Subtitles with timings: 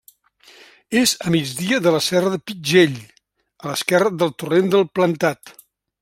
[1.01, 2.97] És a migdia de la Serra del Pitxell,
[3.65, 5.53] a l'esquerra del Torrent del Plantat.